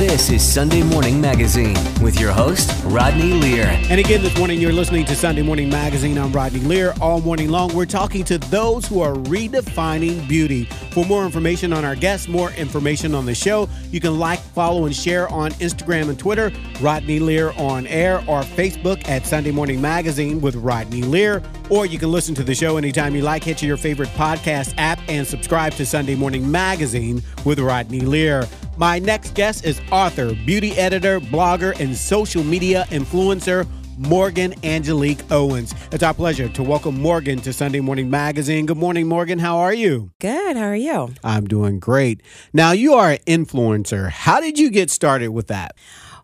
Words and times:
This 0.00 0.30
is 0.30 0.42
Sunday 0.42 0.82
Morning 0.82 1.20
Magazine 1.20 1.76
with 2.02 2.18
your 2.18 2.32
host, 2.32 2.72
Rodney 2.86 3.34
Lear. 3.34 3.66
And 3.66 4.00
again, 4.00 4.22
this 4.22 4.34
morning 4.38 4.58
you're 4.58 4.72
listening 4.72 5.04
to 5.04 5.14
Sunday 5.14 5.42
Morning 5.42 5.68
Magazine. 5.68 6.16
I'm 6.16 6.32
Rodney 6.32 6.60
Lear. 6.60 6.94
All 7.02 7.20
morning 7.20 7.50
long, 7.50 7.74
we're 7.74 7.84
talking 7.84 8.24
to 8.24 8.38
those 8.38 8.86
who 8.86 9.02
are 9.02 9.12
redefining 9.12 10.26
beauty. 10.26 10.64
For 10.92 11.04
more 11.04 11.26
information 11.26 11.74
on 11.74 11.84
our 11.84 11.94
guests, 11.94 12.28
more 12.28 12.50
information 12.52 13.14
on 13.14 13.26
the 13.26 13.34
show, 13.34 13.68
you 13.90 14.00
can 14.00 14.18
like, 14.18 14.38
follow, 14.40 14.86
and 14.86 14.96
share 14.96 15.28
on 15.28 15.50
Instagram 15.52 16.08
and 16.08 16.18
Twitter, 16.18 16.50
Rodney 16.80 17.20
Lear 17.20 17.52
on 17.58 17.86
air, 17.86 18.20
or 18.26 18.40
Facebook 18.40 19.06
at 19.06 19.26
Sunday 19.26 19.50
Morning 19.50 19.82
Magazine 19.82 20.40
with 20.40 20.56
Rodney 20.56 21.02
Lear. 21.02 21.42
Or 21.68 21.84
you 21.84 21.98
can 21.98 22.10
listen 22.10 22.34
to 22.36 22.42
the 22.42 22.54
show 22.54 22.78
anytime 22.78 23.14
you 23.14 23.20
like. 23.20 23.44
Hit 23.44 23.58
to 23.58 23.66
your 23.66 23.76
favorite 23.76 24.08
podcast 24.10 24.72
app 24.78 24.98
and 25.08 25.26
subscribe 25.26 25.74
to 25.74 25.84
Sunday 25.84 26.14
Morning 26.14 26.50
Magazine 26.50 27.22
with 27.44 27.58
Rodney 27.58 28.00
Lear. 28.00 28.48
My 28.80 28.98
next 28.98 29.34
guest 29.34 29.66
is 29.66 29.78
author, 29.92 30.34
beauty 30.46 30.72
editor, 30.72 31.20
blogger, 31.20 31.78
and 31.78 31.94
social 31.94 32.42
media 32.42 32.86
influencer. 32.88 33.68
Morgan 33.98 34.54
Angelique 34.64 35.20
Owens. 35.30 35.74
It's 35.92 36.02
our 36.02 36.14
pleasure 36.14 36.48
to 36.48 36.62
welcome 36.62 36.98
Morgan 36.98 37.38
to 37.40 37.52
Sunday 37.52 37.80
Morning 37.80 38.08
Magazine. 38.08 38.64
Good 38.64 38.78
morning, 38.78 39.06
Morgan. 39.06 39.38
How 39.38 39.58
are 39.58 39.74
you? 39.74 40.12
Good. 40.20 40.56
How 40.56 40.68
are 40.68 40.74
you? 40.74 41.12
I'm 41.22 41.46
doing 41.46 41.78
great. 41.78 42.22
Now, 42.54 42.72
you 42.72 42.94
are 42.94 43.10
an 43.10 43.18
influencer. 43.26 44.08
How 44.08 44.40
did 44.40 44.58
you 44.58 44.70
get 44.70 44.88
started 44.88 45.28
with 45.28 45.48
that? 45.48 45.76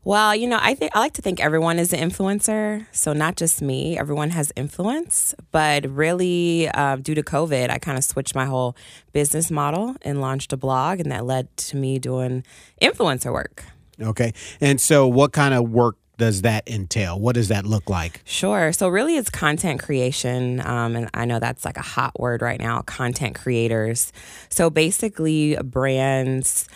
Well, 0.07 0.37
you 0.37 0.47
know, 0.47 0.61
I 0.63 0.77
think 0.77 0.95
I 0.95 1.01
like 1.01 1.15
to 1.15 1.23
think 1.23 1.41
everyone 1.41 1.81
is 1.81 1.93
an 1.93 1.99
influencer. 1.99 2.87
So 2.93 3.13
not 3.13 3.35
just 3.35 3.61
me. 3.61 3.99
Everyone 3.99 4.31
has 4.31 4.53
influence, 4.55 5.35
but 5.51 5.85
really, 5.85 6.69
uh, 6.69 6.95
due 6.95 7.17
to 7.17 7.25
COVID, 7.25 7.71
I 7.71 7.79
kind 7.79 7.99
of 7.99 8.05
switched 8.05 8.33
my 8.33 8.45
whole 8.45 8.77
business 9.13 9.51
model 9.51 9.97
and 10.03 10.21
launched 10.21 10.53
a 10.53 10.57
blog, 10.57 11.01
and 11.01 11.11
that 11.11 11.27
led 11.27 11.49
to 11.57 11.77
me 11.77 11.99
doing 11.99 12.45
influencer 12.81 13.33
work. 13.33 13.65
Okay. 14.01 14.33
And 14.61 14.81
so, 14.81 15.09
what 15.09 15.33
kind 15.33 15.53
of 15.53 15.71
work 15.71 15.97
does 16.19 16.43
that 16.43 16.69
entail? 16.69 17.19
What 17.19 17.35
does 17.35 17.49
that 17.49 17.67
look 17.67 17.91
like? 17.91 18.23
Sure. 18.25 18.73
So, 18.73 18.89
really, 18.89 19.17
it's 19.17 19.29
content 19.29 19.83
creation. 19.83 20.61
Um, 20.61 20.95
and 20.95 21.11
I 21.15 21.25
know 21.25 21.41
that's 21.41 21.65
like 21.65 21.79
a 21.79 21.83
hot 21.83 22.21
word 22.21 22.43
right 22.43 22.61
now 22.61 22.83
content 22.83 23.35
creators. 23.35 24.13
So, 24.51 24.71
basically, 24.71 25.57
brands 25.65 26.69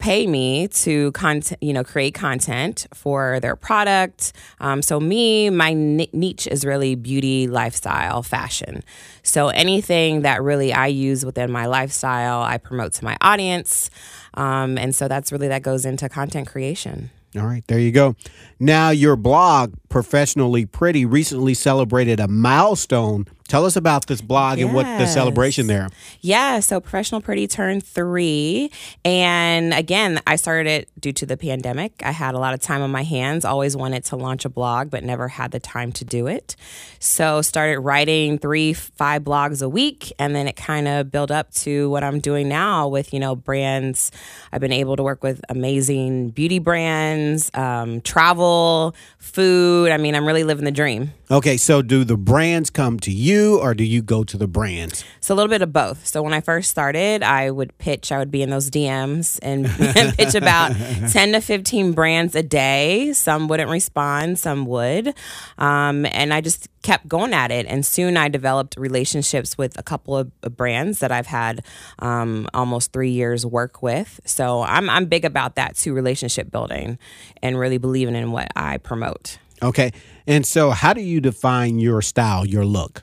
pay 0.00 0.26
me 0.26 0.66
to 0.68 1.12
content, 1.12 1.62
you 1.62 1.72
know, 1.72 1.84
create 1.84 2.14
content 2.14 2.86
for 2.92 3.38
their 3.40 3.54
product. 3.54 4.32
Um, 4.58 4.82
so 4.82 4.98
me, 4.98 5.50
my 5.50 5.74
niche 5.74 6.48
is 6.48 6.64
really 6.64 6.94
beauty, 6.96 7.46
lifestyle, 7.46 8.22
fashion. 8.22 8.82
So 9.22 9.48
anything 9.48 10.22
that 10.22 10.42
really 10.42 10.72
I 10.72 10.88
use 10.88 11.24
within 11.24 11.52
my 11.52 11.66
lifestyle, 11.66 12.42
I 12.42 12.58
promote 12.58 12.94
to 12.94 13.04
my 13.04 13.16
audience, 13.20 13.90
um, 14.34 14.78
and 14.78 14.94
so 14.94 15.06
that's 15.06 15.30
really 15.30 15.48
that 15.48 15.62
goes 15.62 15.84
into 15.84 16.08
content 16.08 16.48
creation. 16.48 17.10
All 17.36 17.46
right, 17.46 17.64
there 17.68 17.78
you 17.78 17.92
go. 17.92 18.16
Now, 18.58 18.90
your 18.90 19.14
blog, 19.14 19.74
Professionally 19.88 20.66
Pretty, 20.66 21.06
recently 21.06 21.54
celebrated 21.54 22.18
a 22.18 22.26
milestone 22.26 23.26
Tell 23.50 23.66
us 23.66 23.74
about 23.74 24.06
this 24.06 24.20
blog 24.20 24.58
yes. 24.58 24.66
and 24.66 24.74
what 24.76 24.84
the 24.84 25.06
celebration 25.06 25.66
there. 25.66 25.88
Yeah, 26.20 26.60
so 26.60 26.78
Professional 26.78 27.20
Pretty 27.20 27.48
turned 27.48 27.84
three. 27.84 28.70
And 29.04 29.74
again, 29.74 30.20
I 30.24 30.36
started 30.36 30.70
it 30.70 30.88
due 31.00 31.10
to 31.14 31.26
the 31.26 31.36
pandemic. 31.36 32.00
I 32.04 32.12
had 32.12 32.36
a 32.36 32.38
lot 32.38 32.54
of 32.54 32.60
time 32.60 32.80
on 32.80 32.92
my 32.92 33.02
hands, 33.02 33.44
always 33.44 33.76
wanted 33.76 34.04
to 34.04 34.14
launch 34.14 34.44
a 34.44 34.48
blog, 34.48 34.88
but 34.88 35.02
never 35.02 35.26
had 35.26 35.50
the 35.50 35.58
time 35.58 35.90
to 35.94 36.04
do 36.04 36.28
it. 36.28 36.54
So 37.00 37.42
started 37.42 37.80
writing 37.80 38.38
three, 38.38 38.72
five 38.72 39.24
blogs 39.24 39.62
a 39.62 39.68
week. 39.68 40.12
And 40.20 40.32
then 40.32 40.46
it 40.46 40.54
kind 40.54 40.86
of 40.86 41.10
built 41.10 41.32
up 41.32 41.52
to 41.54 41.90
what 41.90 42.04
I'm 42.04 42.20
doing 42.20 42.48
now 42.48 42.86
with, 42.86 43.12
you 43.12 43.18
know, 43.18 43.34
brands. 43.34 44.12
I've 44.52 44.60
been 44.60 44.70
able 44.70 44.94
to 44.94 45.02
work 45.02 45.24
with 45.24 45.40
amazing 45.48 46.30
beauty 46.30 46.60
brands, 46.60 47.50
um, 47.54 48.00
travel, 48.02 48.94
food. 49.18 49.90
I 49.90 49.96
mean, 49.96 50.14
I'm 50.14 50.24
really 50.24 50.44
living 50.44 50.64
the 50.64 50.70
dream. 50.70 51.14
Okay, 51.32 51.56
so 51.56 51.82
do 51.82 52.04
the 52.04 52.16
brands 52.16 52.70
come 52.70 53.00
to 53.00 53.10
you 53.10 53.39
or 53.48 53.74
do 53.74 53.84
you 53.84 54.02
go 54.02 54.24
to 54.24 54.36
the 54.36 54.46
brands? 54.46 55.04
It's 55.18 55.30
a 55.30 55.34
little 55.34 55.48
bit 55.48 55.62
of 55.62 55.72
both. 55.72 56.06
So 56.06 56.22
when 56.22 56.32
I 56.32 56.40
first 56.40 56.70
started, 56.70 57.22
I 57.22 57.50
would 57.50 57.76
pitch, 57.78 58.12
I 58.12 58.18
would 58.18 58.30
be 58.30 58.42
in 58.42 58.50
those 58.50 58.70
DMs 58.70 59.38
and, 59.42 59.66
and 59.96 60.16
pitch 60.16 60.34
about 60.34 60.72
10 61.10 61.32
to 61.32 61.40
15 61.40 61.92
brands 61.92 62.34
a 62.34 62.42
day. 62.42 63.12
Some 63.12 63.48
wouldn't 63.48 63.70
respond, 63.70 64.38
some 64.38 64.66
would. 64.66 65.14
Um, 65.58 66.06
and 66.06 66.32
I 66.32 66.40
just 66.40 66.68
kept 66.82 67.08
going 67.08 67.32
at 67.34 67.50
it. 67.50 67.66
And 67.66 67.84
soon 67.84 68.16
I 68.16 68.28
developed 68.28 68.76
relationships 68.76 69.58
with 69.58 69.78
a 69.78 69.82
couple 69.82 70.16
of 70.16 70.30
brands 70.56 71.00
that 71.00 71.12
I've 71.12 71.26
had 71.26 71.64
um, 71.98 72.48
almost 72.54 72.92
three 72.92 73.10
years 73.10 73.44
work 73.44 73.82
with. 73.82 74.20
So 74.24 74.62
I'm, 74.62 74.88
I'm 74.88 75.06
big 75.06 75.24
about 75.24 75.56
that 75.56 75.76
too, 75.76 75.94
relationship 75.94 76.50
building 76.50 76.98
and 77.42 77.58
really 77.58 77.78
believing 77.78 78.14
in 78.14 78.32
what 78.32 78.48
I 78.56 78.78
promote. 78.78 79.38
Okay. 79.62 79.92
And 80.26 80.46
so, 80.46 80.70
how 80.70 80.92
do 80.92 81.00
you 81.00 81.20
define 81.20 81.78
your 81.78 82.02
style, 82.02 82.46
your 82.46 82.64
look? 82.64 83.02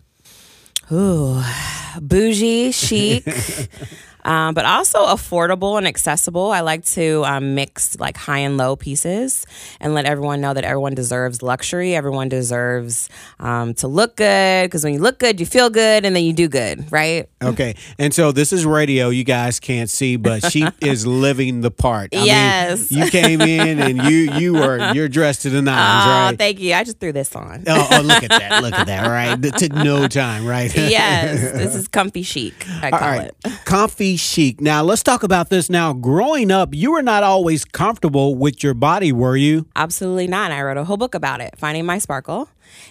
Ooh, 0.92 1.42
bougie, 2.02 2.72
chic. 2.72 3.26
um, 4.28 4.54
but 4.54 4.66
also 4.66 5.06
affordable 5.06 5.78
and 5.78 5.88
accessible. 5.88 6.52
I 6.52 6.60
like 6.60 6.84
to 6.86 7.24
um, 7.26 7.56
mix 7.56 7.98
like 7.98 8.18
high 8.18 8.40
and 8.40 8.58
low 8.58 8.76
pieces 8.76 9.48
and 9.80 9.94
let 9.94 10.06
everyone 10.06 10.42
know 10.42 10.54
that 10.54 10.66
everyone 10.66 10.96
deserves 10.96 11.42
luxury. 11.42 11.96
Everyone 11.96 12.28
deserves 12.28 13.08
um, 13.40 13.74
to 13.76 13.88
look 13.88 14.18
good 14.18 14.66
because 14.66 14.84
when 14.84 14.94
you 14.94 15.00
look 15.00 15.18
good, 15.18 15.40
you 15.40 15.46
feel 15.46 15.70
good 15.70 16.04
and 16.04 16.14
then 16.14 16.26
you 16.26 16.34
do 16.34 16.50
good, 16.50 16.92
right? 16.92 17.30
Okay. 17.42 17.76
And 17.98 18.14
so 18.14 18.34
this 18.34 18.52
is 18.52 18.66
radio. 18.66 19.10
You 19.10 19.24
guys 19.24 19.62
can't 19.62 19.90
see, 19.90 20.18
but 20.18 20.52
she 20.52 20.68
is 20.82 21.08
living 21.08 21.62
the 21.62 21.72
part. 21.72 22.14
I 22.14 22.26
yes. 22.26 22.92
Mean, 22.92 23.04
you 23.06 23.10
came 23.10 23.40
in 23.40 23.80
and 23.80 24.12
you 24.12 24.34
you 24.34 24.54
were 24.54 24.92
you're 24.92 25.08
dressed 25.08 25.44
to 25.44 25.50
the 25.50 25.62
nines, 25.62 26.06
oh, 26.06 26.10
right? 26.10 26.38
Thank 26.38 26.60
you. 26.60 26.74
I 26.74 26.84
just 26.84 27.00
threw 27.00 27.14
this 27.14 27.34
on. 27.34 27.64
oh, 27.66 27.88
oh, 27.92 28.02
look 28.02 28.24
at 28.24 28.30
that! 28.30 28.62
Look 28.62 28.74
at 28.74 28.88
that! 28.88 29.08
Right, 29.08 29.44
it 29.44 29.56
took 29.56 29.72
no 29.72 30.08
time, 30.10 30.46
right? 30.46 30.74
yes, 30.76 31.40
this 31.54 31.76
is 31.76 31.88
comfy 31.88 32.24
chic. 32.24 32.54
I 32.82 32.92
call 32.92 33.20
it 33.22 33.36
comfy 33.64 34.17
chic. 34.18 34.60
Now, 34.60 34.84
let's 34.84 35.04
talk 35.04 35.24
about 35.24 35.50
this 35.50 35.70
now. 35.70 35.94
Growing 35.94 36.52
up, 36.52 36.74
you 36.74 36.92
were 36.92 37.02
not 37.02 37.24
always 37.24 37.64
comfortable 37.64 38.36
with 38.36 38.64
your 38.64 38.74
body, 38.74 39.12
were 39.12 39.38
you? 39.38 39.68
Absolutely 39.76 40.28
not. 40.28 40.52
I 40.52 40.62
wrote 40.62 40.78
a 40.78 40.84
whole 40.84 40.98
book 40.98 41.16
about 41.16 41.40
it, 41.42 41.58
Finding 41.58 41.86
My 41.86 41.98
Sparkle. 42.00 42.50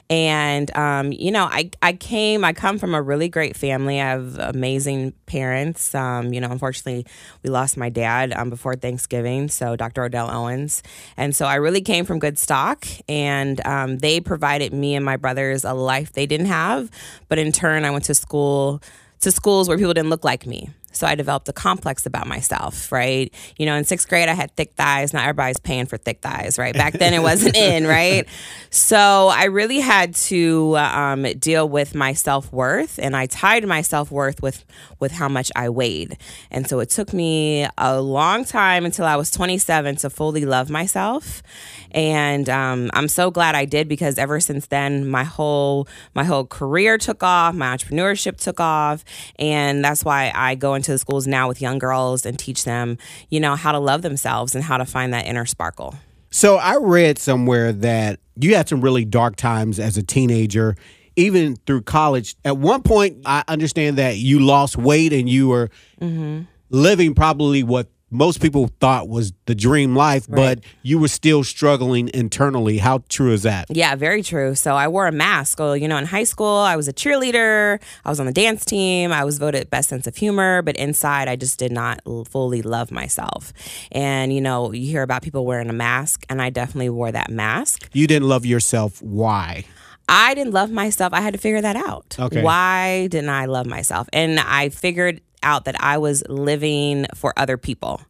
And, 0.09 0.75
um, 0.77 1.13
you 1.13 1.31
know, 1.31 1.45
I, 1.45 1.71
I 1.83 1.93
came, 1.93 2.45
I 2.45 2.53
come 2.53 2.79
from 2.79 2.95
a 2.95 3.03
really 3.03 3.29
great 3.29 3.57
family. 3.57 4.01
I 4.01 4.11
have 4.11 4.39
amazing 4.39 5.13
parents. 5.27 5.95
Um, 5.95 6.33
you 6.33 6.41
know, 6.41 6.51
unfortunately, 6.51 7.07
we 7.43 7.51
lost 7.51 7.77
my 7.77 7.89
dad 7.89 8.33
um, 8.33 8.49
before 8.49 8.77
Thanksgiving, 8.77 9.49
so 9.49 9.77
Dr. 9.77 10.05
Odell 10.05 10.31
Owens. 10.31 10.83
And 11.17 11.35
so 11.35 11.47
I 11.47 11.57
really 11.57 11.81
came 11.83 12.05
from 12.05 12.19
good 12.19 12.39
stock, 12.39 12.87
and 13.09 13.65
um, 13.67 13.99
they 13.99 14.21
provided 14.21 14.73
me 14.73 14.95
and 14.95 15.05
my 15.05 15.17
brothers 15.17 15.65
a 15.65 15.75
life 15.75 16.13
they 16.13 16.27
didn't 16.27 16.47
have. 16.47 16.91
But 17.29 17.39
in 17.39 17.53
turn, 17.53 17.85
I 17.85 17.91
went 17.91 18.05
to 18.05 18.15
school 18.15 18.83
to 19.21 19.31
schools 19.31 19.69
where 19.69 19.79
people 19.79 19.95
didn't 19.95 20.11
look 20.11 20.25
like 20.25 20.47
me. 20.47 20.71
So 20.97 21.07
I 21.07 21.15
developed 21.15 21.49
a 21.49 21.53
complex 21.53 22.07
about 22.07 22.27
myself, 22.27 22.91
right? 22.91 23.33
You 23.59 23.67
know, 23.67 23.75
in 23.75 23.85
sixth 23.85 24.09
grade, 24.09 24.29
I 24.29 24.35
had 24.35 24.55
thick 24.57 24.73
thighs. 24.75 25.13
Not 25.13 25.23
everybody's 25.23 25.59
paying 25.59 25.87
for 25.87 25.97
thick 25.97 26.21
thighs, 26.21 26.59
right? 26.59 26.75
Back 26.75 26.95
then, 26.95 27.15
it 27.15 27.23
wasn't 27.23 27.57
in, 27.57 27.87
right? 27.87 28.27
So 28.71 29.29
I 29.33 29.45
really 29.45 29.81
had 29.81 30.15
to 30.15 30.77
um, 30.79 31.23
deal 31.39 31.69
with 31.69 31.95
my 31.95 32.13
self 32.13 32.53
worth, 32.53 32.99
and 32.99 33.17
I 33.17 33.27
tied 33.27 33.67
my 33.67 33.83
self 33.83 34.11
worth 34.11 34.43
with 34.43 34.65
with 34.99 35.13
how 35.13 35.29
much 35.29 35.51
I 35.55 35.69
weighed. 35.69 36.17
And 36.51 36.69
so 36.69 36.81
it 36.81 36.91
took 36.91 37.13
me 37.13 37.67
a 37.79 38.01
long 38.01 38.45
time 38.45 38.85
until 38.85 39.05
I 39.05 39.17
was 39.17 39.31
27 39.31 39.97
to 39.97 40.11
fully 40.11 40.45
love 40.45 40.71
myself. 40.71 41.43
And 41.91 42.49
um, 42.49 42.91
I'm 42.95 43.09
so 43.09 43.31
glad 43.31 43.55
I 43.55 43.65
did 43.65 43.89
because 43.89 44.19
ever 44.19 44.41
since 44.41 44.67
then, 44.67 45.09
my 45.09 45.25
whole 45.25 45.89
my 46.15 46.25
whole 46.25 46.45
career 46.45 46.99
took 46.99 47.23
off, 47.23 47.55
my 47.55 47.77
entrepreneurship 47.77 48.39
took 48.39 48.61
off, 48.61 49.05
and 49.39 49.85
that's 49.85 50.05
why 50.05 50.33
I 50.35 50.55
go 50.55 50.75
into 50.75 50.86
the 50.93 50.99
schools 50.99 51.27
now 51.27 51.49
with 51.49 51.61
young 51.61 51.79
girls 51.79 52.27
and 52.27 52.39
teach 52.39 52.65
them, 52.65 52.99
you 53.31 53.41
know, 53.41 53.57
how 53.57 53.73
to 53.73 53.79
love 53.79 54.03
themselves 54.03 54.55
and 54.55 54.65
how 54.65 54.77
to 54.77 54.85
find 54.85 55.13
that 55.13 55.27
inner 55.27 55.47
sparkle. 55.47 55.95
So 56.31 56.57
I 56.57 56.77
read 56.77 57.19
somewhere 57.19 57.73
that 57.73 58.21
you 58.39 58.55
had 58.55 58.69
some 58.69 58.81
really 58.81 59.05
dark 59.05 59.37
times 59.37 59.79
as 59.79 59.97
a 59.97 60.03
teenager, 60.03 60.77
even 61.17 61.57
through 61.67 61.83
college. 61.83 62.37
At 62.45 62.59
one 62.59 62.83
point, 62.83 63.23
I 63.25 63.43
understand 63.49 63.97
that 63.99 64.19
you 64.19 64.41
lost 64.41 64.77
weight 64.77 65.13
and 65.13 65.29
you 65.29 65.49
were 65.49 65.71
mm-hmm. 66.01 66.43
living 66.71 67.15
probably 67.15 67.63
what 67.63 67.89
most 68.11 68.41
people 68.41 68.71
thought 68.81 69.09
was 69.09 69.33
the 69.47 69.55
dream 69.55 69.97
life, 69.97 70.27
right. 70.29 70.59
but 70.59 70.65
you 70.83 70.99
were 70.99 71.09
still 71.09 71.43
struggling 71.43 72.09
internally. 72.15 72.79
How 72.79 73.03
true 73.09 73.33
is 73.33 73.43
that? 73.43 73.67
Yeah, 73.69 73.97
very 73.97 74.23
true. 74.23 74.55
So 74.55 74.75
I 74.75 74.87
wore 74.87 75.07
a 75.09 75.13
mask. 75.13 75.59
Well, 75.59 75.77
you 75.77 75.89
know, 75.89 75.97
in 75.97 76.07
high 76.07 76.25
school, 76.25 76.47
I 76.59 76.77
was 76.77 76.87
a 76.87 76.93
cheerleader, 76.93 77.81
I 78.05 78.09
was 78.09 78.21
on 78.21 78.27
the 78.27 78.33
dance 78.33 78.65
team, 78.65 79.11
I 79.11 79.25
was 79.25 79.39
voted 79.39 79.71
best 79.71 79.89
sense 79.89 80.07
of 80.07 80.17
humor, 80.17 80.63
but 80.63 80.77
inside, 80.77 81.27
I 81.29 81.35
just 81.37 81.59
did 81.59 81.73
not 81.73 82.01
fully 82.29 82.63
love 82.63 82.93
myself. 82.93 83.53
And, 83.91 84.33
you 84.33 84.41
know, 84.41 84.73
you 84.73 84.87
hear 84.87 85.03
about 85.03 85.23
people 85.23 85.45
wearing 85.45 85.69
a 85.69 85.75
mask, 85.75 86.25
and 86.29 86.41
I 86.41 86.51
definitely 86.51 86.91
wore 86.91 87.11
that 87.11 87.31
mask. 87.31 87.89
You 87.93 88.07
didn't 88.07 88.29
love 88.29 88.47
yourself. 88.47 89.03
Why? 89.03 89.65
I 90.09 90.35
didn't 90.35 90.53
love 90.53 90.71
myself. 90.71 91.13
I 91.13 91.21
had 91.21 91.35
to 91.35 91.39
figure 91.39 91.61
that 91.61 91.75
out. 91.75 92.15
Okay. 92.19 92.43
Why 92.43 93.09
didn't 93.09 93.31
I 93.31 93.47
love 93.47 93.67
myself? 93.67 94.09
And 94.13 94.39
I 94.39 94.69
figured 94.69 95.21
out 95.43 95.65
that 95.67 95.81
I 95.83 95.99
was 95.99 96.23
living 96.29 97.07
for 97.15 97.33
other 97.37 97.57
people. 97.57 98.01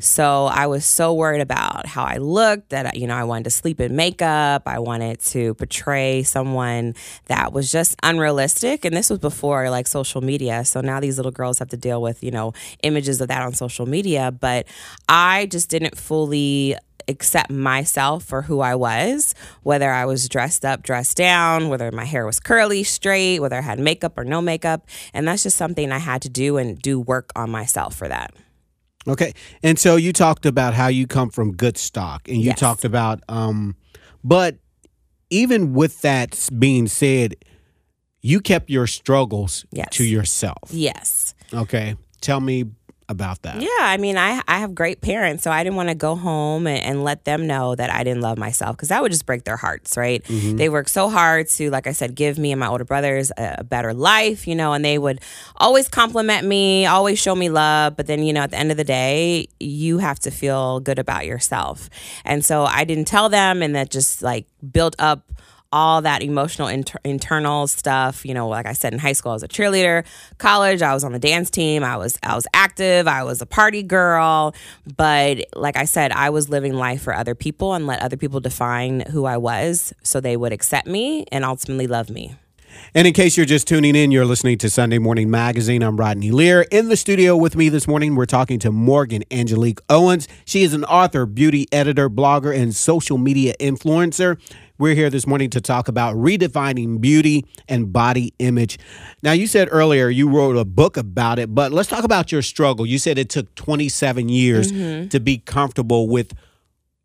So 0.00 0.46
I 0.46 0.66
was 0.66 0.86
so 0.86 1.12
worried 1.12 1.42
about 1.42 1.84
how 1.86 2.02
I 2.02 2.16
looked 2.16 2.70
that 2.70 2.96
you 2.96 3.06
know 3.06 3.14
I 3.14 3.24
wanted 3.24 3.44
to 3.44 3.50
sleep 3.50 3.80
in 3.82 3.94
makeup. 3.96 4.62
I 4.64 4.78
wanted 4.78 5.20
to 5.20 5.52
portray 5.54 6.22
someone 6.22 6.94
that 7.26 7.52
was 7.52 7.70
just 7.70 7.94
unrealistic, 8.02 8.86
and 8.86 8.96
this 8.96 9.10
was 9.10 9.18
before 9.18 9.68
like 9.68 9.86
social 9.86 10.22
media. 10.22 10.64
So 10.64 10.80
now 10.80 11.00
these 11.00 11.18
little 11.18 11.32
girls 11.32 11.58
have 11.58 11.68
to 11.68 11.76
deal 11.76 12.00
with 12.00 12.24
you 12.24 12.30
know 12.30 12.54
images 12.82 13.20
of 13.20 13.28
that 13.28 13.42
on 13.42 13.52
social 13.52 13.84
media. 13.84 14.32
But 14.32 14.66
I 15.06 15.44
just 15.46 15.68
didn't 15.68 15.98
fully 15.98 16.74
accept 17.08 17.50
myself 17.50 18.22
for 18.24 18.42
who 18.42 18.60
I 18.60 18.74
was, 18.74 19.34
whether 19.62 19.90
I 19.90 20.04
was 20.04 20.28
dressed 20.28 20.64
up, 20.64 20.82
dressed 20.82 21.16
down, 21.16 21.68
whether 21.68 21.90
my 21.90 22.04
hair 22.04 22.26
was 22.26 22.38
curly, 22.38 22.84
straight, 22.84 23.40
whether 23.40 23.56
I 23.56 23.62
had 23.62 23.78
makeup 23.78 24.18
or 24.18 24.24
no 24.24 24.40
makeup. 24.42 24.86
And 25.14 25.26
that's 25.26 25.42
just 25.42 25.56
something 25.56 25.90
I 25.90 25.98
had 25.98 26.22
to 26.22 26.28
do 26.28 26.56
and 26.58 26.78
do 26.80 27.00
work 27.00 27.30
on 27.34 27.50
myself 27.50 27.94
for 27.96 28.08
that. 28.08 28.34
Okay. 29.06 29.32
And 29.62 29.78
so 29.78 29.96
you 29.96 30.12
talked 30.12 30.44
about 30.44 30.74
how 30.74 30.88
you 30.88 31.06
come 31.06 31.30
from 31.30 31.52
good 31.56 31.78
stock 31.78 32.28
and 32.28 32.36
you 32.38 32.48
Yes. 32.48 32.58
talked 32.60 32.84
about 32.84 33.20
um 33.28 33.74
but 34.22 34.56
even 35.30 35.72
with 35.72 36.00
that 36.02 36.48
being 36.58 36.86
said, 36.88 37.36
you 38.20 38.40
kept 38.40 38.68
your 38.68 38.86
struggles 38.86 39.64
Yes. 39.72 39.88
to 39.92 40.04
yourself. 40.04 40.70
Yes. 40.70 41.34
Okay. 41.54 41.96
Tell 42.20 42.40
me 42.40 42.64
about 43.08 43.42
that. 43.42 43.60
Yeah, 43.60 43.68
I 43.80 43.96
mean, 43.96 44.18
I 44.18 44.42
I 44.46 44.58
have 44.58 44.74
great 44.74 45.00
parents, 45.00 45.42
so 45.42 45.50
I 45.50 45.64
didn't 45.64 45.76
want 45.76 45.88
to 45.88 45.94
go 45.94 46.14
home 46.14 46.66
and, 46.66 46.82
and 46.82 47.04
let 47.04 47.24
them 47.24 47.46
know 47.46 47.74
that 47.74 47.90
I 47.90 48.04
didn't 48.04 48.20
love 48.20 48.38
myself 48.38 48.76
because 48.76 48.88
that 48.88 49.00
would 49.02 49.12
just 49.12 49.24
break 49.26 49.44
their 49.44 49.56
hearts, 49.56 49.96
right? 49.96 50.22
Mm-hmm. 50.24 50.56
They 50.56 50.68
worked 50.68 50.90
so 50.90 51.08
hard 51.08 51.48
to, 51.50 51.70
like 51.70 51.86
I 51.86 51.92
said, 51.92 52.14
give 52.14 52.38
me 52.38 52.52
and 52.52 52.60
my 52.60 52.68
older 52.68 52.84
brothers 52.84 53.32
a, 53.38 53.56
a 53.58 53.64
better 53.64 53.94
life, 53.94 54.46
you 54.46 54.54
know, 54.54 54.72
and 54.72 54.84
they 54.84 54.98
would 54.98 55.20
always 55.56 55.88
compliment 55.88 56.46
me, 56.46 56.86
always 56.86 57.18
show 57.18 57.34
me 57.34 57.48
love, 57.48 57.96
but 57.96 58.06
then 58.06 58.22
you 58.22 58.32
know, 58.32 58.42
at 58.42 58.50
the 58.50 58.58
end 58.58 58.70
of 58.70 58.76
the 58.76 58.84
day, 58.84 59.48
you 59.58 59.98
have 59.98 60.18
to 60.20 60.30
feel 60.30 60.80
good 60.80 60.98
about 60.98 61.26
yourself, 61.26 61.88
and 62.24 62.44
so 62.44 62.64
I 62.64 62.84
didn't 62.84 63.06
tell 63.06 63.28
them, 63.28 63.62
and 63.62 63.74
that 63.74 63.90
just 63.90 64.22
like 64.22 64.46
built 64.72 64.94
up 64.98 65.32
all 65.72 66.00
that 66.02 66.22
emotional 66.22 66.66
inter- 66.68 66.98
internal 67.04 67.66
stuff 67.66 68.24
you 68.24 68.32
know 68.32 68.48
like 68.48 68.66
i 68.66 68.72
said 68.72 68.92
in 68.92 68.98
high 68.98 69.12
school 69.12 69.32
i 69.32 69.34
was 69.34 69.42
a 69.42 69.48
cheerleader 69.48 70.04
college 70.38 70.80
i 70.80 70.94
was 70.94 71.04
on 71.04 71.12
the 71.12 71.18
dance 71.18 71.50
team 71.50 71.84
i 71.84 71.96
was 71.96 72.18
i 72.22 72.34
was 72.34 72.46
active 72.54 73.06
i 73.06 73.22
was 73.22 73.42
a 73.42 73.46
party 73.46 73.82
girl 73.82 74.54
but 74.96 75.44
like 75.54 75.76
i 75.76 75.84
said 75.84 76.10
i 76.12 76.30
was 76.30 76.48
living 76.48 76.72
life 76.72 77.02
for 77.02 77.14
other 77.14 77.34
people 77.34 77.74
and 77.74 77.86
let 77.86 78.00
other 78.00 78.16
people 78.16 78.40
define 78.40 79.00
who 79.10 79.26
i 79.26 79.36
was 79.36 79.92
so 80.02 80.20
they 80.20 80.36
would 80.36 80.52
accept 80.52 80.86
me 80.86 81.26
and 81.30 81.44
ultimately 81.44 81.86
love 81.86 82.08
me 82.08 82.34
And 82.94 83.06
in 83.06 83.12
case 83.12 83.36
you're 83.36 83.46
just 83.46 83.66
tuning 83.66 83.96
in, 83.96 84.10
you're 84.12 84.24
listening 84.24 84.56
to 84.58 84.70
Sunday 84.70 84.98
Morning 84.98 85.30
Magazine. 85.30 85.82
I'm 85.82 85.96
Rodney 85.96 86.30
Lear. 86.30 86.62
In 86.70 86.88
the 86.88 86.96
studio 86.96 87.36
with 87.36 87.56
me 87.56 87.68
this 87.68 87.88
morning, 87.88 88.14
we're 88.14 88.26
talking 88.26 88.58
to 88.60 88.70
Morgan 88.70 89.24
Angelique 89.30 89.80
Owens. 89.88 90.28
She 90.44 90.62
is 90.62 90.74
an 90.74 90.84
author, 90.84 91.26
beauty 91.26 91.66
editor, 91.72 92.08
blogger, 92.08 92.56
and 92.56 92.74
social 92.74 93.18
media 93.18 93.54
influencer. 93.58 94.38
We're 94.80 94.94
here 94.94 95.10
this 95.10 95.26
morning 95.26 95.50
to 95.50 95.60
talk 95.60 95.88
about 95.88 96.14
redefining 96.14 97.00
beauty 97.00 97.44
and 97.68 97.92
body 97.92 98.32
image. 98.38 98.78
Now, 99.24 99.32
you 99.32 99.48
said 99.48 99.66
earlier 99.72 100.08
you 100.08 100.28
wrote 100.28 100.56
a 100.56 100.64
book 100.64 100.96
about 100.96 101.40
it, 101.40 101.52
but 101.52 101.72
let's 101.72 101.88
talk 101.88 102.04
about 102.04 102.30
your 102.30 102.42
struggle. 102.42 102.86
You 102.86 103.00
said 103.00 103.18
it 103.18 103.28
took 103.28 103.52
27 103.56 104.28
years 104.28 104.70
mm-hmm. 104.70 105.08
to 105.08 105.18
be 105.18 105.38
comfortable 105.38 106.06
with 106.06 106.32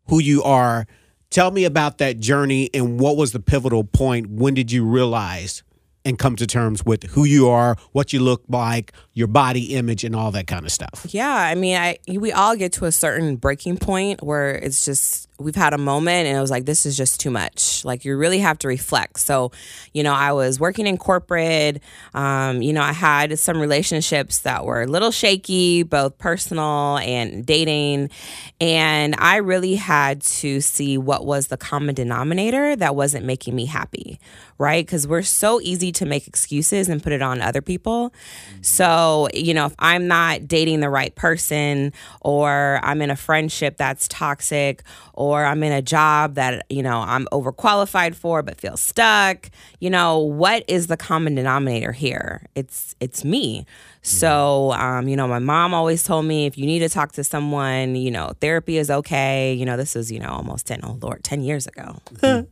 who 0.06 0.20
you 0.20 0.40
are. 0.44 0.86
Tell 1.30 1.50
me 1.50 1.64
about 1.64 1.98
that 1.98 2.20
journey 2.20 2.70
and 2.72 3.00
what 3.00 3.16
was 3.16 3.32
the 3.32 3.40
pivotal 3.40 3.82
point? 3.82 4.30
When 4.30 4.54
did 4.54 4.70
you 4.70 4.84
realize 4.84 5.64
and 6.04 6.18
come 6.18 6.36
to 6.36 6.46
terms 6.46 6.84
with 6.84 7.02
who 7.10 7.24
you 7.24 7.48
are, 7.48 7.76
what 7.92 8.12
you 8.12 8.20
look 8.20 8.44
like, 8.48 8.92
your 9.14 9.26
body 9.26 9.74
image, 9.74 10.04
and 10.04 10.14
all 10.14 10.30
that 10.32 10.46
kind 10.46 10.64
of 10.64 10.70
stuff? 10.70 11.06
Yeah, 11.08 11.34
I 11.34 11.54
mean, 11.54 11.76
I 11.76 11.98
we 12.06 12.30
all 12.30 12.56
get 12.56 12.72
to 12.74 12.84
a 12.84 12.92
certain 12.92 13.36
breaking 13.36 13.78
point 13.78 14.22
where 14.22 14.54
it's 14.54 14.84
just 14.84 15.28
we've 15.38 15.56
had 15.56 15.74
a 15.74 15.78
moment 15.78 16.28
and 16.28 16.36
it 16.36 16.40
was 16.40 16.50
like 16.50 16.64
this 16.64 16.86
is 16.86 16.96
just 16.96 17.18
too 17.18 17.30
much. 17.30 17.84
Like 17.84 18.04
you 18.04 18.16
really 18.16 18.38
have 18.38 18.58
to 18.60 18.68
reflect. 18.68 19.18
So, 19.20 19.50
you 19.92 20.02
know, 20.02 20.12
I 20.12 20.32
was 20.32 20.60
working 20.60 20.86
in 20.86 20.96
corporate. 20.96 21.82
Um, 22.14 22.62
you 22.62 22.72
know, 22.72 22.82
I 22.82 22.92
had 22.92 23.38
some 23.38 23.58
relationships 23.58 24.38
that 24.40 24.64
were 24.64 24.82
a 24.82 24.86
little 24.86 25.10
shaky, 25.10 25.82
both 25.82 26.18
personal 26.18 26.98
and 26.98 27.44
dating, 27.44 28.10
and 28.60 29.16
I 29.18 29.36
really 29.36 29.74
had 29.74 30.22
to 30.22 30.60
see 30.60 30.98
what 30.98 31.26
was 31.26 31.48
the 31.48 31.56
common 31.56 31.94
denominator 31.94 32.76
that 32.76 32.94
wasn't 32.94 33.26
making 33.26 33.56
me 33.56 33.66
happy, 33.66 34.20
right? 34.58 34.86
Because 34.86 35.06
we're 35.06 35.22
so 35.22 35.60
easy 35.60 35.90
to 35.92 36.06
make 36.06 36.28
excuses 36.28 36.88
and 36.88 37.02
put 37.02 37.12
it 37.12 37.22
on 37.22 37.40
other 37.40 37.60
people. 37.60 38.12
So, 38.62 39.28
you 39.34 39.52
know, 39.52 39.66
if 39.66 39.74
I'm 39.78 40.06
not 40.06 40.46
dating 40.46 40.80
the 40.80 40.90
right 40.90 41.14
person, 41.14 41.92
or 42.20 42.78
I'm 42.82 43.02
in 43.02 43.10
a 43.10 43.16
friendship 43.16 43.76
that's 43.76 44.06
toxic, 44.08 44.82
or 45.14 45.44
I'm 45.44 45.62
in 45.62 45.72
a 45.72 45.82
job 45.82 46.34
that, 46.34 46.66
you 46.68 46.82
know, 46.82 47.00
I'm 47.00 47.26
overqualified 47.32 48.14
for 48.14 48.42
but 48.42 48.60
feel 48.60 48.76
stuck, 48.76 49.50
you 49.80 49.90
know, 49.90 50.18
what 50.18 50.64
is 50.68 50.88
the 50.88 50.96
common 50.96 51.34
denominator 51.34 51.92
here? 51.92 52.46
It's 52.54 52.94
it's 53.00 53.24
me. 53.24 53.66
So, 54.06 54.72
um, 54.72 55.08
you 55.08 55.16
know, 55.16 55.26
my 55.26 55.38
mom 55.38 55.72
always 55.72 56.02
told 56.02 56.26
me 56.26 56.44
if 56.44 56.58
you 56.58 56.66
need 56.66 56.80
to 56.80 56.90
talk 56.90 57.12
to 57.12 57.24
someone, 57.24 57.96
you 57.96 58.10
know, 58.10 58.32
therapy 58.38 58.76
is 58.76 58.90
okay. 58.90 59.54
You 59.54 59.64
know, 59.64 59.78
this 59.78 59.94
was, 59.94 60.12
you 60.12 60.18
know, 60.18 60.28
almost 60.28 60.66
10, 60.66 60.80
oh 60.84 60.98
Lord, 61.00 61.24
10 61.24 61.40
years 61.40 61.66
ago. 61.66 61.96
um, 62.22 62.46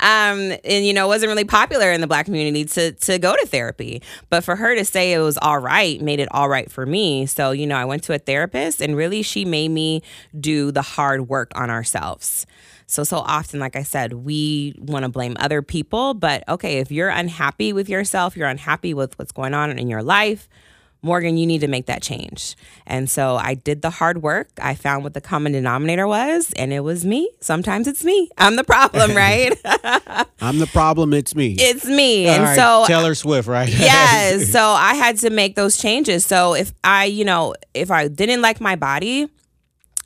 and, 0.00 0.86
you 0.86 0.94
know, 0.94 1.04
it 1.04 1.08
wasn't 1.08 1.28
really 1.28 1.44
popular 1.44 1.92
in 1.92 2.00
the 2.00 2.06
black 2.06 2.24
community 2.24 2.64
to, 2.64 2.92
to 2.92 3.18
go 3.18 3.36
to 3.36 3.46
therapy. 3.46 4.00
But 4.30 4.44
for 4.44 4.56
her 4.56 4.74
to 4.74 4.82
say 4.82 5.12
it 5.12 5.18
was 5.18 5.36
all 5.36 5.58
right 5.58 6.00
made 6.00 6.20
it 6.20 6.28
all 6.30 6.48
right 6.48 6.72
for 6.72 6.86
me. 6.86 7.26
So, 7.26 7.50
you 7.50 7.66
know, 7.66 7.76
I 7.76 7.84
went 7.84 8.02
to 8.04 8.14
a 8.14 8.18
therapist 8.18 8.80
and 8.80 8.96
really 8.96 9.20
she 9.20 9.44
made 9.44 9.68
me 9.68 10.00
do 10.40 10.72
the 10.72 10.82
hard 10.82 11.28
work 11.28 11.52
on 11.54 11.68
ourselves. 11.68 12.46
So, 12.86 13.04
so 13.04 13.18
often, 13.18 13.60
like 13.60 13.76
I 13.76 13.82
said, 13.82 14.12
we 14.12 14.74
want 14.78 15.04
to 15.04 15.08
blame 15.10 15.36
other 15.38 15.62
people. 15.62 16.14
But 16.14 16.48
okay, 16.48 16.78
if 16.78 16.90
you're 16.90 17.08
unhappy 17.08 17.72
with 17.72 17.88
yourself, 17.88 18.36
you're 18.36 18.48
unhappy 18.48 18.94
with 18.94 19.18
what's 19.18 19.32
going 19.32 19.54
on 19.54 19.78
in 19.78 19.88
your 19.88 20.02
life, 20.02 20.48
Morgan, 21.04 21.36
you 21.36 21.46
need 21.46 21.60
to 21.60 21.68
make 21.68 21.86
that 21.86 22.02
change. 22.02 22.56
And 22.86 23.10
so 23.10 23.36
I 23.36 23.54
did 23.54 23.82
the 23.82 23.90
hard 23.90 24.22
work. 24.22 24.48
I 24.60 24.74
found 24.74 25.04
what 25.04 25.12
the 25.12 25.20
common 25.20 25.52
denominator 25.52 26.06
was, 26.06 26.52
and 26.56 26.72
it 26.72 26.80
was 26.80 27.04
me. 27.04 27.30
Sometimes 27.40 27.86
it's 27.86 28.02
me. 28.02 28.30
I'm 28.38 28.56
the 28.56 28.64
problem, 28.64 29.10
right? 29.16 29.54
I'm 30.40 30.58
the 30.58 30.66
problem, 30.66 31.12
it's 31.12 31.34
me. 31.34 31.56
it's 31.58 31.84
me. 31.84 32.26
All 32.26 32.34
and 32.34 32.42
right, 32.44 32.56
so 32.56 32.84
Taylor 32.86 33.14
Swift, 33.14 33.46
right? 33.46 33.68
yes. 33.72 34.48
So 34.48 34.60
I 34.60 34.94
had 34.94 35.18
to 35.18 35.30
make 35.30 35.56
those 35.56 35.76
changes. 35.76 36.24
So 36.24 36.54
if 36.54 36.72
I, 36.82 37.04
you 37.04 37.24
know, 37.24 37.54
if 37.74 37.90
I 37.90 38.08
didn't 38.08 38.40
like 38.40 38.60
my 38.60 38.74
body, 38.74 39.28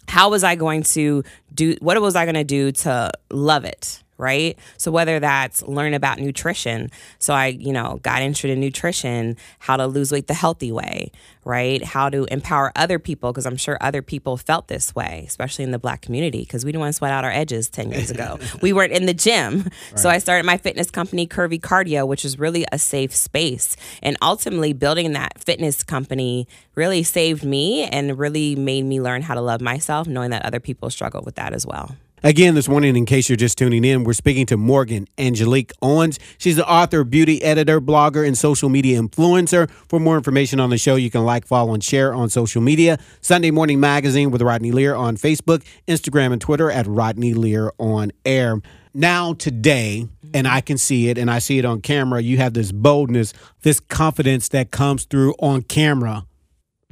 how 0.08 0.30
was 0.30 0.42
I 0.42 0.56
going 0.56 0.82
to 0.82 1.22
do 1.54 1.76
what 1.80 2.00
was 2.00 2.16
I 2.16 2.24
going 2.24 2.34
to 2.34 2.44
do 2.44 2.72
to 2.72 3.12
love 3.30 3.64
it? 3.64 4.02
Right. 4.18 4.58
So 4.78 4.90
whether 4.90 5.20
that's 5.20 5.62
learn 5.62 5.94
about 5.94 6.18
nutrition. 6.18 6.90
So 7.20 7.32
I, 7.32 7.46
you 7.46 7.72
know, 7.72 8.00
got 8.02 8.20
interested 8.20 8.50
in 8.50 8.58
nutrition, 8.58 9.36
how 9.60 9.76
to 9.76 9.86
lose 9.86 10.10
weight 10.10 10.26
the 10.26 10.34
healthy 10.34 10.72
way, 10.72 11.12
right? 11.44 11.84
How 11.84 12.10
to 12.10 12.24
empower 12.24 12.72
other 12.74 12.98
people, 12.98 13.32
because 13.32 13.46
I'm 13.46 13.56
sure 13.56 13.78
other 13.80 14.02
people 14.02 14.36
felt 14.36 14.66
this 14.66 14.92
way, 14.92 15.24
especially 15.26 15.64
in 15.64 15.70
the 15.70 15.78
black 15.78 16.02
community, 16.02 16.40
because 16.40 16.64
we 16.64 16.72
didn't 16.72 16.80
want 16.80 16.90
to 16.90 16.96
sweat 16.96 17.12
out 17.12 17.24
our 17.24 17.30
edges 17.30 17.68
10 17.68 17.92
years 17.92 18.10
ago. 18.10 18.38
we 18.60 18.72
weren't 18.72 18.92
in 18.92 19.06
the 19.06 19.14
gym. 19.14 19.70
So 19.94 20.10
I 20.10 20.18
started 20.18 20.44
my 20.44 20.56
fitness 20.56 20.90
company, 20.90 21.26
Curvy 21.26 21.60
Cardio, 21.60 22.06
which 22.06 22.24
is 22.24 22.38
really 22.38 22.66
a 22.72 22.78
safe 22.78 23.14
space. 23.14 23.76
And 24.02 24.16
ultimately, 24.20 24.72
building 24.72 25.12
that 25.12 25.38
fitness 25.38 25.82
company 25.82 26.48
really 26.74 27.02
saved 27.02 27.44
me 27.44 27.84
and 27.84 28.18
really 28.18 28.56
made 28.56 28.84
me 28.84 29.00
learn 29.00 29.22
how 29.22 29.34
to 29.34 29.40
love 29.40 29.60
myself, 29.60 30.06
knowing 30.06 30.30
that 30.30 30.44
other 30.44 30.60
people 30.60 30.90
struggle 30.90 31.22
with 31.24 31.36
that 31.36 31.52
as 31.52 31.64
well. 31.64 31.96
Again, 32.24 32.56
this 32.56 32.68
morning, 32.68 32.96
in 32.96 33.06
case 33.06 33.28
you're 33.28 33.36
just 33.36 33.56
tuning 33.58 33.84
in, 33.84 34.02
we're 34.02 34.12
speaking 34.12 34.44
to 34.46 34.56
Morgan 34.56 35.06
Angelique 35.18 35.72
Owens. 35.80 36.18
She's 36.36 36.56
the 36.56 36.68
author, 36.68 37.04
beauty 37.04 37.40
editor, 37.44 37.80
blogger, 37.80 38.26
and 38.26 38.36
social 38.36 38.68
media 38.68 39.00
influencer. 39.00 39.70
For 39.70 40.00
more 40.00 40.16
information 40.16 40.58
on 40.58 40.70
the 40.70 40.78
show, 40.78 40.96
you 40.96 41.12
can 41.12 41.24
like, 41.24 41.46
follow, 41.46 41.74
and 41.74 41.84
share 41.84 42.12
on 42.12 42.28
social 42.28 42.60
media. 42.60 42.98
Sunday 43.20 43.52
Morning 43.52 43.78
Magazine 43.78 44.32
with 44.32 44.42
Rodney 44.42 44.72
Lear 44.72 44.96
on 44.96 45.16
Facebook, 45.16 45.64
Instagram, 45.86 46.32
and 46.32 46.40
Twitter 46.40 46.72
at 46.72 46.88
Rodney 46.88 47.34
Lear 47.34 47.70
on 47.78 48.10
air. 48.24 48.60
Now, 48.92 49.34
today, 49.34 50.08
and 50.34 50.48
I 50.48 50.60
can 50.60 50.76
see 50.76 51.10
it, 51.10 51.18
and 51.18 51.30
I 51.30 51.38
see 51.38 51.60
it 51.60 51.64
on 51.64 51.82
camera, 51.82 52.20
you 52.20 52.38
have 52.38 52.52
this 52.52 52.72
boldness, 52.72 53.32
this 53.62 53.78
confidence 53.78 54.48
that 54.48 54.72
comes 54.72 55.04
through 55.04 55.34
on 55.38 55.62
camera. 55.62 56.26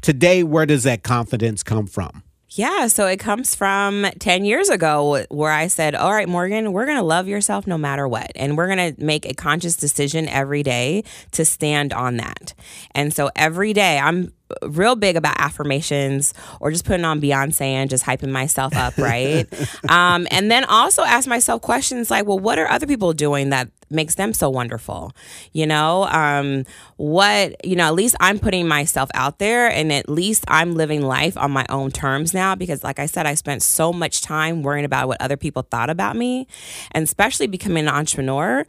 Today, 0.03 0.45
where 0.45 0.67
does 0.67 0.85
that 0.85 1.03
confidence 1.03 1.65
come 1.65 1.89
from? 1.89 2.23
Yeah, 2.51 2.87
so 2.87 3.07
it 3.07 3.19
comes 3.19 3.57
from 3.57 4.07
10 4.21 4.45
years 4.45 4.69
ago 4.69 5.25
where 5.31 5.51
I 5.51 5.67
said, 5.67 5.97
All 5.97 6.13
right, 6.13 6.29
Morgan, 6.29 6.73
we're 6.73 6.87
going 6.87 6.97
to 6.97 7.03
love 7.03 7.27
yourself 7.27 7.67
no 7.67 7.77
matter 7.77 8.07
what. 8.07 8.31
And 8.37 8.57
we're 8.57 8.69
going 8.69 8.95
to 8.95 9.05
make 9.05 9.27
a 9.27 9.35
conscious 9.35 9.75
decision 9.75 10.29
every 10.29 10.63
day 10.63 11.03
to 11.33 11.45
stand 11.45 11.93
on 11.93 12.19
that. 12.19 12.55
And 12.93 13.13
so 13.13 13.31
every 13.35 13.73
day, 13.73 13.99
I'm 13.99 14.33
real 14.63 14.97
big 14.97 15.17
about 15.17 15.35
affirmations 15.39 16.35
or 16.61 16.71
just 16.71 16.85
putting 16.85 17.05
on 17.05 17.21
Beyonce 17.21 17.63
and 17.63 17.91
just 17.91 18.05
hyping 18.05 18.31
myself 18.31 18.75
up, 18.77 18.97
right? 18.99 19.47
um, 19.89 20.27
and 20.31 20.51
then 20.51 20.65
also 20.65 21.03
ask 21.03 21.29
myself 21.29 21.63
questions 21.63 22.11
like, 22.11 22.27
well, 22.27 22.39
what 22.39 22.59
are 22.59 22.69
other 22.69 22.87
people 22.87 23.13
doing 23.13 23.51
that 23.51 23.69
makes 23.91 24.17
them 24.17 24.33
so 24.33 24.51
wonderful? 24.51 25.13
You 25.53 25.67
know, 25.67 26.05
um, 26.05 26.65
what, 26.97 27.65
you 27.65 27.77
know, 27.77 27.85
at 27.85 27.95
least 27.95 28.17
I'm 28.21 28.39
putting 28.39 28.67
myself 28.69 29.11
out 29.15 29.39
there 29.39 29.69
and 29.69 29.93
at 29.93 30.09
least 30.09 30.45
I'm 30.49 30.75
living 30.75 31.03
life 31.03 31.37
on 31.37 31.51
my 31.51 31.67
own 31.69 31.91
terms 31.91 32.35
now 32.35 32.55
because, 32.55 32.83
like 32.85 32.99
I 32.99 33.07
said, 33.07 33.27
I 33.27 33.35
spent 33.35 33.63
so 33.63 33.93
much 33.93 34.23
time 34.23 34.63
worrying 34.63 34.85
about 34.85 35.09
what 35.09 35.21
other 35.21 35.37
people 35.37 35.63
thought 35.63 35.91
about 35.91 36.17
me 36.17 36.47
and 36.93 37.05
especially 37.05 37.47
becoming 37.47 37.87
an 37.89 37.95
entrepreneur 37.95 38.65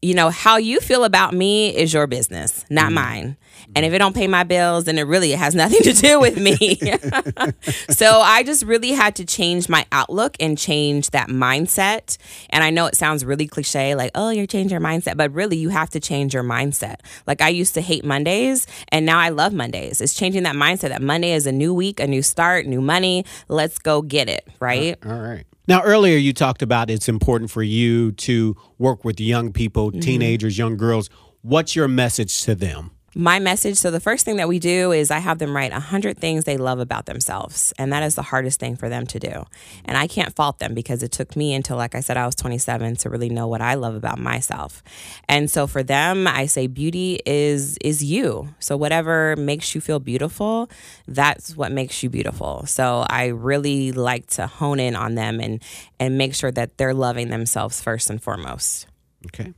you 0.00 0.14
know, 0.14 0.30
how 0.30 0.56
you 0.56 0.80
feel 0.80 1.04
about 1.04 1.34
me 1.34 1.74
is 1.74 1.92
your 1.92 2.06
business, 2.06 2.64
not 2.70 2.90
mm. 2.90 2.94
mine. 2.94 3.36
And 3.74 3.84
if 3.84 3.92
it 3.92 3.98
don't 3.98 4.14
pay 4.14 4.28
my 4.28 4.44
bills, 4.44 4.84
then 4.84 4.96
it 4.98 5.02
really 5.02 5.32
has 5.32 5.54
nothing 5.56 5.82
to 5.82 5.92
do 5.92 6.20
with 6.20 6.38
me. 6.38 6.76
so 7.90 8.20
I 8.20 8.42
just 8.44 8.64
really 8.64 8.92
had 8.92 9.16
to 9.16 9.24
change 9.24 9.68
my 9.68 9.84
outlook 9.90 10.36
and 10.38 10.56
change 10.56 11.10
that 11.10 11.28
mindset. 11.28 12.16
And 12.50 12.62
I 12.62 12.70
know 12.70 12.86
it 12.86 12.94
sounds 12.94 13.24
really 13.24 13.46
cliche, 13.46 13.94
like, 13.94 14.12
oh, 14.14 14.30
you're 14.30 14.46
changing 14.46 14.70
your 14.70 14.80
mindset, 14.80 15.16
but 15.16 15.32
really 15.32 15.56
you 15.56 15.70
have 15.70 15.90
to 15.90 16.00
change 16.00 16.32
your 16.32 16.44
mindset. 16.44 16.96
Like 17.26 17.40
I 17.40 17.48
used 17.48 17.74
to 17.74 17.80
hate 17.80 18.04
Mondays 18.04 18.66
and 18.90 19.04
now 19.04 19.18
I 19.18 19.30
love 19.30 19.52
Mondays. 19.52 20.00
It's 20.00 20.14
changing 20.14 20.44
that 20.44 20.54
mindset 20.54 20.90
that 20.90 21.02
Monday 21.02 21.32
is 21.32 21.46
a 21.46 21.52
new 21.52 21.74
week, 21.74 21.98
a 21.98 22.06
new 22.06 22.22
start, 22.22 22.66
new 22.66 22.80
money. 22.80 23.24
Let's 23.48 23.78
go 23.78 24.02
get 24.02 24.28
it, 24.28 24.46
right? 24.60 24.96
All 25.04 25.12
right. 25.12 25.44
Now, 25.68 25.82
earlier 25.82 26.16
you 26.16 26.32
talked 26.32 26.62
about 26.62 26.88
it's 26.88 27.10
important 27.10 27.50
for 27.50 27.62
you 27.62 28.12
to 28.12 28.56
work 28.78 29.04
with 29.04 29.20
young 29.20 29.52
people, 29.52 29.90
mm-hmm. 29.90 30.00
teenagers, 30.00 30.56
young 30.56 30.78
girls. 30.78 31.10
What's 31.42 31.76
your 31.76 31.88
message 31.88 32.42
to 32.44 32.54
them? 32.54 32.92
My 33.18 33.40
message. 33.40 33.76
So 33.78 33.90
the 33.90 33.98
first 33.98 34.24
thing 34.24 34.36
that 34.36 34.46
we 34.46 34.60
do 34.60 34.92
is 34.92 35.10
i 35.10 35.18
have 35.18 35.40
them 35.40 35.54
write 35.54 35.72
100 35.72 36.16
things 36.16 36.44
they 36.44 36.56
love 36.56 36.78
about 36.78 37.06
themselves. 37.06 37.74
And 37.76 37.92
that 37.92 38.04
is 38.04 38.14
the 38.14 38.22
hardest 38.22 38.60
thing 38.60 38.76
for 38.76 38.88
them 38.88 39.08
to 39.08 39.18
do. 39.18 39.44
And 39.84 39.96
i 39.96 40.06
can't 40.06 40.34
fault 40.36 40.60
them 40.60 40.72
because 40.72 41.02
it 41.02 41.10
took 41.10 41.34
me 41.34 41.52
until 41.52 41.76
like 41.76 41.96
i 41.96 42.00
said 42.00 42.16
i 42.16 42.24
was 42.24 42.36
27 42.36 42.94
to 42.96 43.10
really 43.10 43.28
know 43.28 43.48
what 43.48 43.60
i 43.60 43.74
love 43.74 43.96
about 43.96 44.20
myself. 44.20 44.84
And 45.28 45.50
so 45.50 45.66
for 45.66 45.82
them 45.82 46.28
i 46.28 46.46
say 46.46 46.68
beauty 46.68 47.18
is 47.26 47.76
is 47.78 48.04
you. 48.04 48.50
So 48.60 48.76
whatever 48.76 49.34
makes 49.36 49.74
you 49.74 49.80
feel 49.80 49.98
beautiful 49.98 50.70
that's 51.08 51.56
what 51.56 51.72
makes 51.72 52.04
you 52.04 52.10
beautiful. 52.10 52.66
So 52.66 53.04
i 53.10 53.26
really 53.26 53.90
like 53.90 54.28
to 54.28 54.46
hone 54.46 54.78
in 54.78 54.94
on 54.94 55.16
them 55.16 55.40
and 55.40 55.60
and 55.98 56.16
make 56.16 56.36
sure 56.36 56.52
that 56.52 56.78
they're 56.78 56.94
loving 56.94 57.30
themselves 57.30 57.82
first 57.82 58.10
and 58.10 58.22
foremost. 58.22 58.86
Okay 59.26 59.54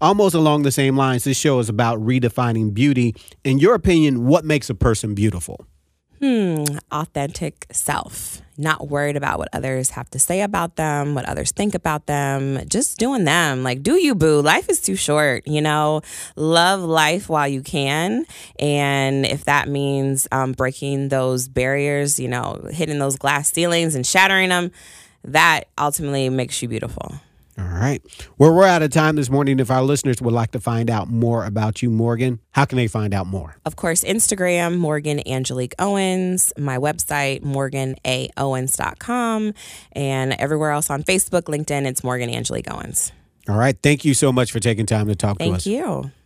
Almost 0.00 0.34
along 0.34 0.62
the 0.62 0.70
same 0.70 0.96
lines, 0.96 1.24
this 1.24 1.36
show 1.36 1.58
is 1.58 1.68
about 1.68 1.98
redefining 1.98 2.72
beauty. 2.72 3.16
In 3.42 3.58
your 3.58 3.74
opinion, 3.74 4.26
what 4.26 4.44
makes 4.44 4.70
a 4.70 4.74
person 4.74 5.14
beautiful? 5.14 5.66
Hmm, 6.20 6.64
authentic 6.90 7.66
self. 7.72 8.42
Not 8.56 8.88
worried 8.88 9.16
about 9.16 9.38
what 9.38 9.48
others 9.52 9.90
have 9.90 10.08
to 10.10 10.18
say 10.18 10.42
about 10.42 10.76
them, 10.76 11.14
what 11.14 11.28
others 11.28 11.52
think 11.52 11.74
about 11.74 12.06
them, 12.06 12.60
just 12.68 12.98
doing 12.98 13.24
them. 13.24 13.62
Like, 13.62 13.82
do 13.82 13.94
you, 13.94 14.14
boo? 14.14 14.40
Life 14.40 14.68
is 14.68 14.80
too 14.80 14.96
short, 14.96 15.46
you 15.46 15.60
know? 15.60 16.02
Love 16.36 16.80
life 16.80 17.28
while 17.28 17.46
you 17.46 17.62
can. 17.62 18.24
And 18.58 19.26
if 19.26 19.44
that 19.44 19.68
means 19.68 20.26
um, 20.32 20.52
breaking 20.52 21.08
those 21.08 21.48
barriers, 21.48 22.18
you 22.20 22.28
know, 22.28 22.66
hitting 22.70 22.98
those 22.98 23.16
glass 23.16 23.52
ceilings 23.52 23.94
and 23.94 24.04
shattering 24.06 24.48
them, 24.48 24.72
that 25.24 25.64
ultimately 25.76 26.28
makes 26.30 26.60
you 26.62 26.68
beautiful. 26.68 27.20
All 27.58 27.64
right. 27.64 28.00
Well, 28.38 28.54
we're 28.54 28.66
out 28.66 28.82
of 28.82 28.90
time 28.90 29.16
this 29.16 29.28
morning. 29.28 29.58
If 29.58 29.70
our 29.70 29.82
listeners 29.82 30.22
would 30.22 30.32
like 30.32 30.52
to 30.52 30.60
find 30.60 30.88
out 30.88 31.08
more 31.08 31.44
about 31.44 31.82
you, 31.82 31.90
Morgan, 31.90 32.38
how 32.52 32.64
can 32.64 32.76
they 32.76 32.86
find 32.86 33.12
out 33.12 33.26
more? 33.26 33.56
Of 33.64 33.74
course, 33.74 34.04
Instagram, 34.04 34.78
Morgan 34.78 35.20
Angelique 35.26 35.74
Owens, 35.78 36.52
my 36.56 36.78
website, 36.78 37.42
morganaowens.com, 37.42 39.54
and 39.92 40.32
everywhere 40.34 40.70
else 40.70 40.88
on 40.88 41.02
Facebook, 41.02 41.42
LinkedIn, 41.42 41.86
it's 41.86 42.04
Morgan 42.04 42.30
Angelique 42.30 42.70
Owens. 42.70 43.10
All 43.48 43.56
right. 43.56 43.76
Thank 43.82 44.04
you 44.04 44.14
so 44.14 44.30
much 44.30 44.52
for 44.52 44.60
taking 44.60 44.86
time 44.86 45.08
to 45.08 45.16
talk 45.16 45.38
Thank 45.38 45.52
to 45.52 45.56
us. 45.56 45.64
Thank 45.64 45.76
you. 45.76 46.12